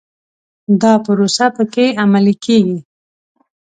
[0.81, 2.79] دا پروسه په کې عملي کېږي.